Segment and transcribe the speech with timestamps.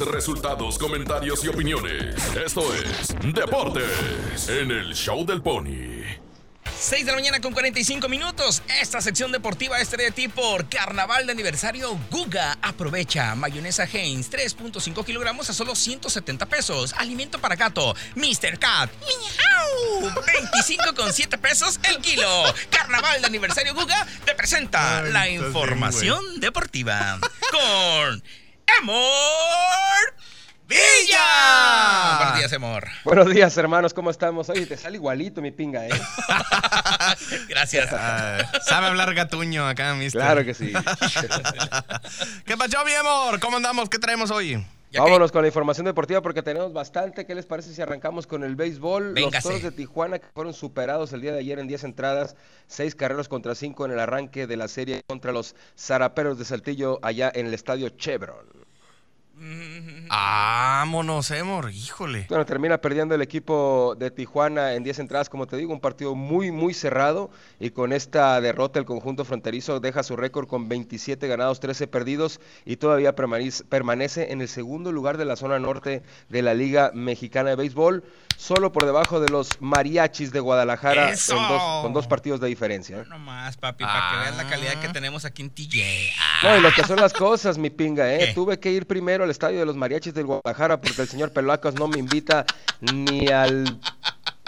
[0.00, 2.14] Resultados, comentarios y opiniones.
[2.34, 6.04] Esto es Deportes en el Show del Pony.
[6.78, 8.62] 6 de la mañana con 45 minutos.
[8.80, 12.56] Esta sección deportiva es a ti por Carnaval de Aniversario Guga.
[12.62, 16.94] Aprovecha mayonesa Heinz 3.5 kilogramos a solo 170 pesos.
[16.96, 18.58] Alimento para gato Mr.
[18.58, 18.90] Cat.
[19.00, 20.10] ¡Miau!
[20.64, 22.44] 25,7 pesos el kilo.
[22.70, 27.18] Carnaval de Aniversario Guga te presenta Ay, la bien, información deportiva
[27.50, 28.22] con
[28.78, 30.14] Amor
[30.68, 32.18] Villa.
[32.18, 32.88] Buenos días, Amor.
[33.04, 34.48] Buenos días, hermanos, ¿cómo estamos?
[34.50, 35.90] Oye, te sale igualito mi pinga, ¿eh?
[37.48, 37.90] Gracias.
[38.02, 40.20] Ah, sabe hablar gatuño acá, mister.
[40.20, 40.72] Claro que sí.
[42.44, 43.40] ¿Qué pasó, mi amor?
[43.40, 43.88] ¿Cómo andamos?
[43.88, 44.64] ¿Qué traemos hoy?
[44.96, 47.26] Vámonos con la información deportiva porque tenemos bastante.
[47.26, 49.14] ¿Qué les parece si arrancamos con el béisbol?
[49.14, 49.48] Véngase.
[49.48, 52.36] Los Toros de Tijuana que fueron superados el día de ayer en 10 entradas,
[52.68, 56.98] 6 carreras contra 5 en el arranque de la serie contra los Zaraperos de Saltillo
[57.02, 58.59] allá en el estadio Chevron.
[60.08, 62.26] Vámonos, Emor, híjole.
[62.28, 66.14] Bueno, termina perdiendo el equipo de Tijuana en 10 entradas, como te digo, un partido
[66.14, 67.30] muy, muy cerrado.
[67.58, 72.40] Y con esta derrota, el conjunto fronterizo deja su récord con 27 ganados, 13 perdidos
[72.64, 77.50] y todavía permanece, en el segundo lugar de la zona norte de la Liga Mexicana
[77.50, 78.04] de Béisbol,
[78.36, 81.36] solo por debajo de los mariachis de Guadalajara ¡Eso!
[81.36, 82.98] en dos- con dos partidos de diferencia.
[83.00, 83.04] ¿eh?
[83.08, 86.12] No más, papi, para que veas la calidad que tenemos aquí en TJ.
[86.18, 88.18] Ah, No, y lo que son las cosas, mi pinga, ¿eh?
[88.28, 88.34] ¿Qué?
[88.34, 91.74] Tuve que ir primero al estadio de los mariachis del Guadalajara porque el señor Pelacos
[91.74, 92.44] no me invita
[92.80, 93.78] ni al,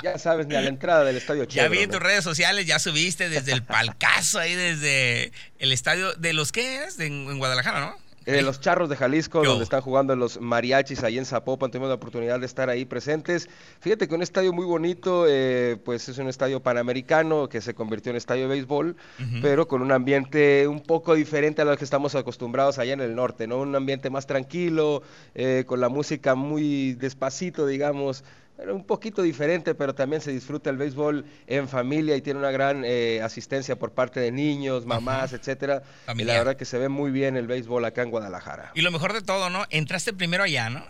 [0.02, 2.66] ya sabes, ni a la entrada del estadio ya vi en Chevron, tus redes sociales,
[2.66, 7.80] ya subiste desde el palcazo ahí, desde el estadio de los que es, en Guadalajara,
[7.80, 7.96] ¿no?
[8.26, 9.50] Eh, los Charros de Jalisco, Yo.
[9.50, 13.48] donde están jugando los mariachis ahí en Zapopan, tuvimos la oportunidad de estar ahí presentes.
[13.80, 18.10] Fíjate que un estadio muy bonito, eh, pues es un estadio panamericano que se convirtió
[18.10, 18.96] en estadio de béisbol,
[19.40, 23.14] pero con un ambiente un poco diferente a lo que estamos acostumbrados allá en el
[23.14, 23.58] norte, ¿no?
[23.58, 25.02] Un ambiente más tranquilo,
[25.34, 28.24] eh, con la música muy despacito, digamos.
[28.56, 32.50] Pero un poquito diferente, pero también se disfruta el béisbol en familia y tiene una
[32.50, 35.82] gran eh, asistencia por parte de niños, mamás, etcétera.
[36.14, 38.70] Y la verdad que se ve muy bien el béisbol acá en Guadalajara.
[38.74, 39.64] Y lo mejor de todo, ¿no?
[39.70, 40.84] Entraste primero allá, ¿no?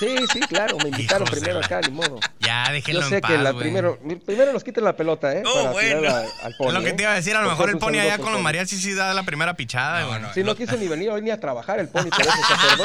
[0.00, 2.18] Sí, sí, claro, me invitaron primero acá, ni modo.
[2.40, 3.62] Ya, déjenlo Yo sé en que paz, la güey.
[3.62, 5.42] primero, primero nos quiten la pelota, ¿eh?
[5.46, 6.00] Oh, para bueno.
[6.00, 6.92] tirar a- al pony, Es lo que ¿eh?
[6.94, 9.14] te iba a decir, a lo mejor el pony allá con los mariachis sí da
[9.14, 10.20] la primera pichada, No, güey.
[10.20, 10.34] no.
[10.34, 12.32] Sí, no quiso ni venir hoy ni a trabajar el pony, por eso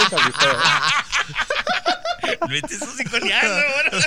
[0.10, 2.38] se agüitó, ¿eh?
[2.48, 4.06] No estés hociconeando, bueno.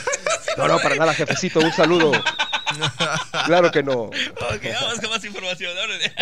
[0.57, 2.13] No, no, para nada, jefecito, un saludo.
[3.47, 4.03] Claro que no.
[4.03, 5.73] Ok, vamos con más información.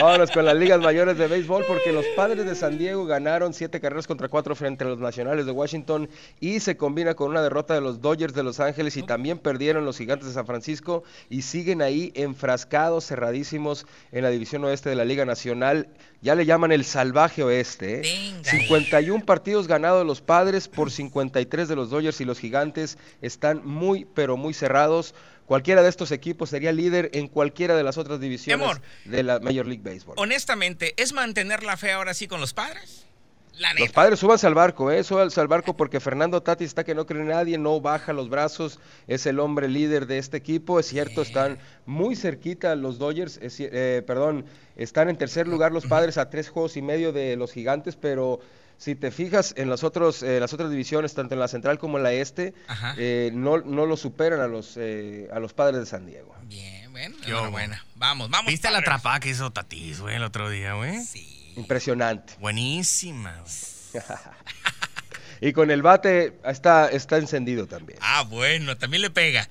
[0.01, 3.81] Vámonos con las ligas mayores de béisbol porque los padres de San Diego ganaron siete
[3.81, 6.09] carreras contra cuatro frente a los nacionales de Washington
[6.41, 9.85] y se combina con una derrota de los Dodgers de Los Ángeles y también perdieron
[9.85, 14.97] los gigantes de San Francisco y siguen ahí enfrascados, cerradísimos en la división oeste de
[14.97, 15.89] la Liga Nacional.
[16.23, 18.01] Ya le llaman el salvaje oeste.
[18.01, 18.33] ¿eh?
[18.35, 18.51] Venga.
[18.51, 24.07] 51 partidos ganados los padres por 53 de los Dodgers y los gigantes están muy
[24.15, 25.15] pero muy cerrados.
[25.51, 28.81] Cualquiera de estos equipos sería líder en cualquiera de las otras divisiones amor.
[29.05, 30.15] de la Major League Baseball.
[30.17, 33.09] Honestamente, ¿es mantener la fe ahora sí con los padres?
[33.61, 35.05] La Los padres súbanse al barco, ¿eh?
[35.05, 38.31] Súbanse al barco porque Fernando Tati está que no cree en nadie, no baja los
[38.31, 43.37] brazos, es el hombre líder de este equipo, es cierto, están muy cerquita los Dodgers,
[43.43, 47.37] es eh, perdón, están en tercer lugar los padres a tres juegos y medio de
[47.37, 48.41] los gigantes, pero
[48.79, 51.99] si te fijas en los otros, eh, las otras divisiones, tanto en la central como
[51.99, 52.95] en la este, Ajá.
[52.97, 56.35] eh, no, no lo superan a los, eh, a los padres de San Diego.
[56.45, 57.85] Bien, bueno, Qué enhorabuena.
[57.97, 58.51] Vamos, vamos.
[58.51, 58.89] ¿Viste la padres.
[58.89, 60.99] atrapada que hizo Tatis, güey, el otro día, güey?
[61.05, 61.40] Sí.
[61.57, 62.35] Impresionante.
[62.41, 63.43] Buenísima.
[65.43, 67.99] Y con el bate está, está encendido también.
[68.03, 69.49] Ah, bueno, también le pega.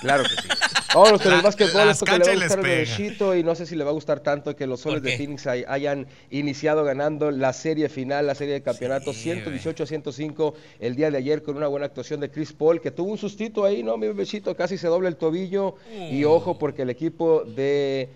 [0.00, 0.48] Claro que sí.
[0.92, 3.76] Vámonos con el básquetbol, esto que le va a gustar derechito y no sé si
[3.76, 5.16] le va a gustar tanto que los soles ¿Por de?
[5.16, 9.86] Phoenix hay- hayan iniciado ganando la serie final, la serie de campeonato Sí, 118 a
[9.86, 13.18] 105 el día de ayer con una buena actuación de Chris Paul que tuvo un
[13.18, 15.76] sustito ahí, no, mi bebecito casi se dobla el tobillo
[16.10, 16.30] y Uh.
[16.32, 18.08] ojo porque el equipo de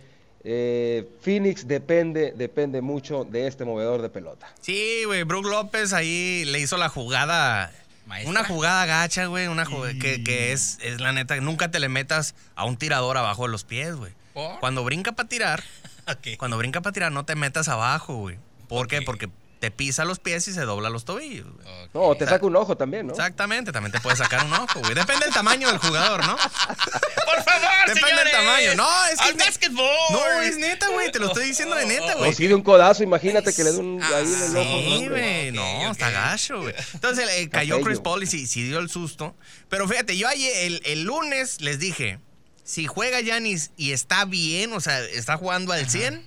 [0.45, 4.53] eh, Phoenix depende, depende mucho de este movedor de pelota.
[4.61, 7.73] Sí, güey, Brook López ahí le hizo la jugada.
[8.07, 8.31] Maestra.
[8.31, 11.89] Una jugada gacha, güey, una jugada que, que es, es la neta, nunca te le
[11.89, 14.12] metas a un tirador abajo de los pies, güey.
[14.61, 15.62] Cuando brinca para tirar,
[16.09, 16.37] Ok.
[16.37, 18.38] cuando brinca para tirar, no te metas abajo, güey.
[18.69, 19.03] ¿Por qué?
[19.03, 19.29] Porque
[19.62, 21.67] te pisa los pies y se dobla los tobillos, güey.
[21.94, 23.12] No, o te saca un ojo también, ¿no?
[23.12, 24.93] Exactamente, también te puede sacar un ojo, güey.
[24.93, 26.37] Depende del tamaño del jugador, ¿no?
[26.37, 28.32] Por favor, Depende del señores.
[28.32, 28.75] tamaño.
[28.75, 29.87] No, es que Al es- básquetbol.
[30.11, 31.12] No, es neta, güey.
[31.12, 32.35] Te lo estoy diciendo de neta, O güey.
[32.35, 34.99] si de un codazo, imagínate que le dé un ahí en el Ah, ojo.
[34.99, 35.93] Sí, güey, no, ok.
[35.93, 36.75] está gacho, güey.
[36.94, 37.81] Entonces eh, cayó.
[37.82, 39.37] Chris Paul y sí, sí dio el susto.
[39.69, 42.19] Pero fíjate, yo ayer, el, el lunes les dije,
[42.64, 46.26] si juega Yanis y está bien, o sea, está jugando al 100,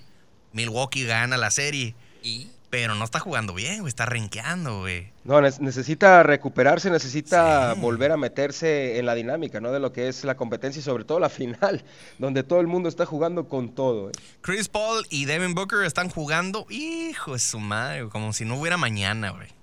[0.52, 1.94] Milwaukee gana la serie.
[2.22, 2.48] ¿Y?
[2.76, 3.88] Pero no está jugando bien, güey.
[3.88, 5.08] Está renqueando, güey.
[5.24, 9.72] No, necesita recuperarse, necesita volver a meterse en la dinámica, ¿no?
[9.72, 11.82] De lo que es la competencia y sobre todo la final,
[12.18, 14.10] donde todo el mundo está jugando con todo.
[14.10, 14.12] ¿eh?
[14.42, 18.76] Chris Paul y Devin Booker están jugando, hijo de su madre, como si no hubiera
[18.76, 19.55] mañana, güey.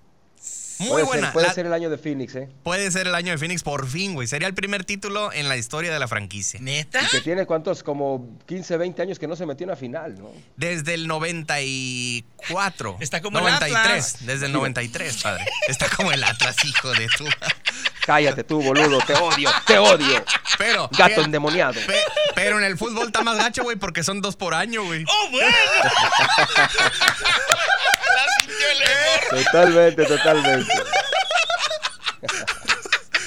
[0.84, 1.28] Muy puede buena.
[1.28, 2.50] Ser, puede ser el año de Phoenix, ¿eh?
[2.64, 4.28] Puede ser el año de Phoenix por fin, güey.
[4.28, 6.60] Sería el primer título en la historia de la franquicia.
[6.62, 7.02] ¿Neta?
[7.02, 10.16] Y que tiene cuántos, como 15, 20 años que no se metió en una final,
[10.20, 10.32] ¿no?
[10.56, 12.98] Desde el 94.
[13.00, 14.18] Está como 93, el Atlas.
[14.22, 15.46] Desde el 93, padre.
[15.68, 17.26] Está como el Atlas, hijo de tu.
[18.06, 19.00] Cállate tú, boludo.
[19.06, 20.24] Te odio, te odio.
[20.58, 20.90] Pero.
[20.98, 21.80] Gato endemoniado.
[22.36, 25.06] pero en el fútbol está más gacho, güey, porque son dos por año, güey.
[25.08, 25.48] ¡Oh, bueno!
[29.30, 30.72] Totalmente, totalmente.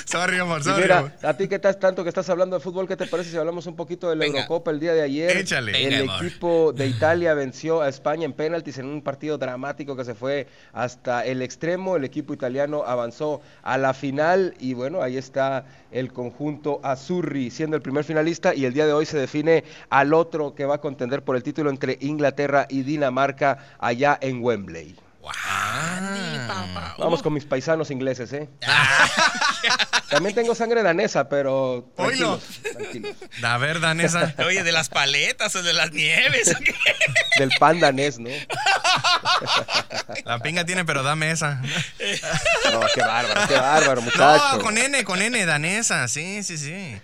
[0.06, 0.82] Sorry, amor, sorry.
[0.82, 3.36] mira, a ti que estás tanto que estás hablando de fútbol, ¿qué te parece si
[3.36, 5.36] hablamos un poquito de la Eurocopa el día de ayer?
[5.36, 5.84] Échale.
[5.84, 10.14] El equipo de Italia venció a España en penaltis en un partido dramático que se
[10.14, 11.96] fue hasta el extremo.
[11.96, 17.76] El equipo italiano avanzó a la final y bueno, ahí está el conjunto Azurri siendo
[17.76, 20.80] el primer finalista y el día de hoy se define al otro que va a
[20.80, 24.96] contender por el título entre Inglaterra y Dinamarca allá en Wembley.
[25.34, 26.94] Ah.
[26.98, 28.48] Vamos con mis paisanos ingleses, ¿eh?
[28.66, 29.08] Ah.
[30.10, 32.42] También tengo sangre danesa, pero tranquilos,
[32.72, 33.16] tranquilos.
[33.42, 34.34] A ver, danesa.
[34.46, 36.54] Oye, ¿de las paletas o de las nieves?
[37.38, 38.30] Del pan danés, ¿no?
[40.24, 41.60] La pinga tiene, pero dame esa.
[42.72, 44.56] No, qué bárbaro, qué bárbaro, muchacho.
[44.56, 46.96] No, con N, con N, danesa, sí, sí, sí.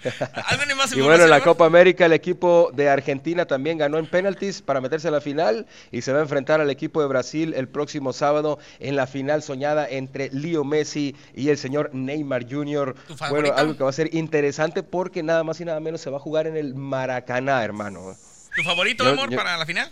[0.95, 4.81] y bueno, en la Copa América el equipo de Argentina también ganó en penaltis para
[4.81, 8.13] meterse a la final y se va a enfrentar al equipo de Brasil el próximo
[8.13, 12.95] sábado en la final soñada entre Leo Messi y el señor Neymar Jr.
[13.31, 16.19] Bueno, algo que va a ser interesante porque nada más y nada menos se va
[16.19, 18.17] a jugar en el Maracaná, hermano.
[18.55, 19.91] ¿Tu favorito, amor, para la final?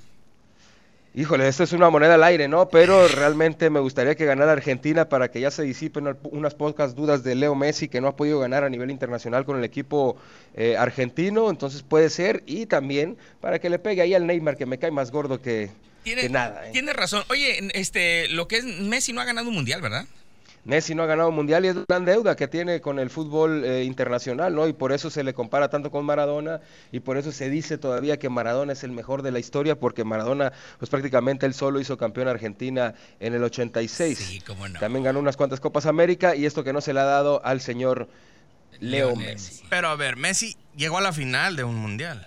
[1.12, 2.68] Híjole, esto es una moneda al aire, ¿no?
[2.68, 7.24] Pero realmente me gustaría que ganara Argentina para que ya se disipen unas pocas dudas
[7.24, 10.16] de Leo Messi que no ha podido ganar a nivel internacional con el equipo
[10.54, 14.66] eh, argentino, entonces puede ser y también para que le pegue ahí al Neymar que
[14.66, 15.70] me cae más gordo que,
[16.04, 16.68] tiene, nada.
[16.68, 16.70] ¿eh?
[16.72, 17.24] Tiene razón.
[17.28, 20.06] Oye, este, lo que es Messi no ha ganado un mundial, ¿verdad?
[20.64, 23.64] Messi no ha ganado un mundial y es gran deuda que tiene con el fútbol
[23.64, 24.68] eh, internacional, ¿no?
[24.68, 26.60] Y por eso se le compara tanto con Maradona
[26.92, 30.04] y por eso se dice todavía que Maradona es el mejor de la historia porque
[30.04, 34.18] Maradona, pues prácticamente él solo hizo campeón Argentina en el 86.
[34.18, 34.78] Sí, cómo no.
[34.78, 37.60] También ganó unas cuantas Copas América y esto que no se le ha dado al
[37.60, 38.08] señor
[38.80, 39.62] Leo Messi.
[39.70, 42.26] Pero a ver, Messi llegó a la final de un mundial.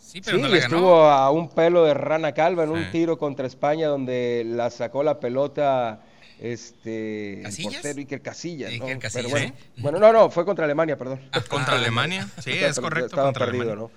[0.00, 3.86] Sí, pero sí, estuvo a un pelo de rana calva en un tiro contra España
[3.86, 6.00] donde la sacó la pelota
[6.40, 7.74] este ¿Casillas?
[7.74, 8.98] portero Iker Casillas, ¿no?
[8.98, 11.20] Casillas, bueno, bueno, no, no, fue contra Alemania, perdón.
[11.32, 13.06] Ah, contra Alemania, sí, es correcto.
[13.06, 13.90] Estaba perdido, ¿no?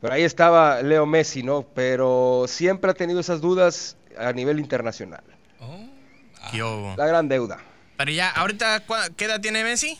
[0.00, 1.62] Pero ahí estaba Leo Messi, ¿no?
[1.74, 5.22] Pero siempre ha tenido esas dudas a nivel internacional.
[5.60, 7.58] Oh, La gran deuda.
[7.98, 8.82] Pero ya, ahorita,
[9.16, 9.98] ¿qué edad tiene Messi?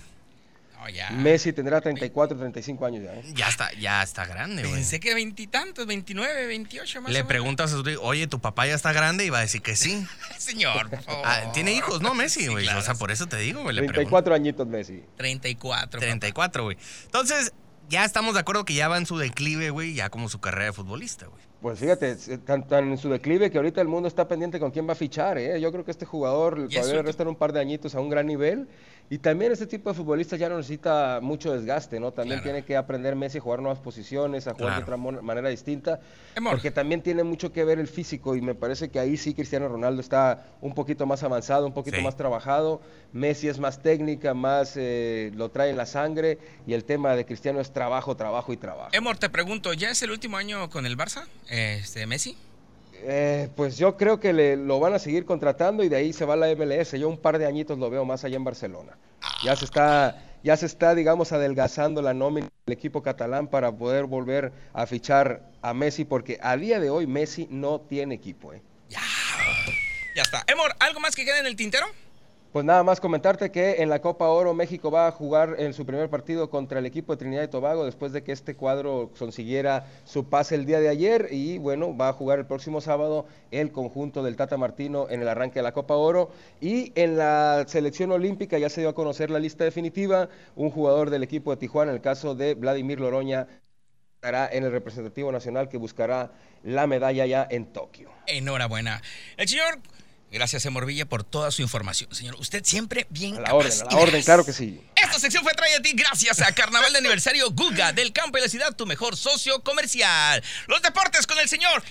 [1.12, 3.14] Messi tendrá 34, 35 años ya.
[3.14, 3.22] ¿eh?
[3.34, 4.74] Ya está, ya está grande, güey.
[4.74, 7.12] Pensé que veintitantos, 29, 28 más.
[7.12, 9.24] Le preguntas a su oye, ¿tu papá ya está grande?
[9.24, 10.06] Y va a decir que sí.
[10.38, 11.22] Señor, por favor.
[11.26, 12.68] Ah, tiene hijos, ¿no, Messi, güey?
[12.68, 13.76] o sea, por eso te digo, güey.
[13.76, 15.02] 34 añitos Messi.
[15.16, 16.00] 34.
[16.00, 16.76] 34, güey.
[17.04, 17.52] Entonces,
[17.88, 20.66] ya estamos de acuerdo que ya va en su declive, güey, ya como su carrera
[20.66, 21.49] de futbolista, güey.
[21.60, 24.88] Pues fíjate, tan, tan, en su declive que ahorita el mundo está pendiente con quién
[24.88, 25.60] va a fichar, ¿eh?
[25.60, 28.26] Yo creo que este jugador todavía le restan un par de añitos a un gran
[28.26, 28.66] nivel.
[29.12, 32.12] Y también este tipo de futbolistas ya no necesita mucho desgaste, ¿no?
[32.12, 35.98] También tiene que aprender Messi a jugar nuevas posiciones, a jugar de otra manera distinta,
[36.48, 39.66] porque también tiene mucho que ver el físico y me parece que ahí sí Cristiano
[39.66, 44.74] Ronaldo está un poquito más avanzado, un poquito más trabajado, Messi es más técnica, más
[44.76, 48.58] eh, lo trae en la sangre y el tema de Cristiano es trabajo, trabajo y
[48.58, 48.90] trabajo.
[48.92, 52.36] Emor, te pregunto, ¿ya es el último año con el Barça, este, Messi?
[53.02, 56.24] Eh, pues yo creo que le, lo van a seguir contratando y de ahí se
[56.24, 56.92] va a la MLS.
[56.92, 58.96] Yo un par de añitos lo veo más allá en Barcelona.
[59.42, 64.04] Ya se está, ya se está, digamos, adelgazando la nómina del equipo catalán para poder
[64.04, 68.52] volver a fichar a Messi, porque a día de hoy Messi no tiene equipo.
[68.52, 68.62] ¿eh?
[68.88, 69.00] Ya,
[70.14, 70.44] ya está.
[70.46, 71.86] Emor, ¿algo más que quede en el tintero?
[72.52, 75.86] Pues nada más comentarte que en la Copa Oro México va a jugar en su
[75.86, 79.86] primer partido contra el equipo de Trinidad y Tobago después de que este cuadro consiguiera
[80.04, 83.70] su pase el día de ayer y bueno, va a jugar el próximo sábado el
[83.70, 88.10] conjunto del Tata Martino en el arranque de la Copa Oro y en la selección
[88.10, 91.92] olímpica ya se dio a conocer la lista definitiva, un jugador del equipo de Tijuana,
[91.92, 93.46] en el caso de Vladimir Loroña,
[94.16, 96.32] estará en el representativo nacional que buscará
[96.64, 98.10] la medalla ya en Tokio.
[98.26, 99.00] Enhorabuena.
[99.36, 99.78] El señor
[100.30, 102.14] Gracias, Emorvilla, por toda su información.
[102.14, 104.80] Señor, usted siempre bien a la orden, a la orden, claro que sí.
[104.94, 108.40] Esta sección fue traída a ti gracias a Carnaval de Aniversario Guga del Campo y
[108.40, 110.42] la Ciudad, tu mejor socio comercial.
[110.68, 111.82] Los deportes con el señor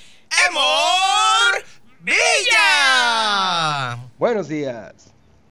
[0.47, 1.65] Emor
[2.01, 3.99] Villa.
[4.17, 4.93] Buenos días.